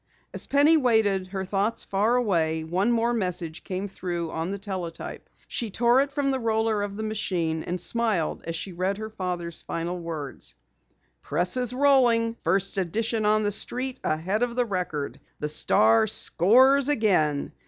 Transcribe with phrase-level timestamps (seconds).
[0.33, 5.29] As Penny waited, her thoughts far away, one more message came through on the teletype.
[5.47, 9.11] She tore it from the roller of the machine, and smiled as she read her
[9.11, 10.55] father's final words:
[11.21, 12.33] "PRESSES ROLLING.
[12.33, 15.19] FIRST EDITION ON THE STREET AHEAD OF THE RECORD.
[15.39, 17.51] THE STAR SCORES AGAIN.